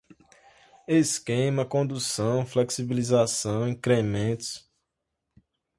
esquema, 0.87 1.63
condução, 1.63 2.43
flexibilização, 2.43 3.67
incrementos 3.69 4.67